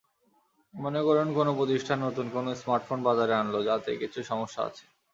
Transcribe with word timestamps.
মনে 0.73 1.01
করুন 1.03 1.27
কোনো 1.33 1.51
প্রতিষ্ঠান 1.53 1.97
নতুন 1.99 2.25
কোনো 2.29 2.49
স্মার্টফোন 2.55 2.99
বাজারে 3.07 3.33
আনল, 3.35 3.55
যাতে 3.63 3.89
কিছু 4.01 4.19
সমস্যা 4.23 4.61
আছে। 4.63 4.83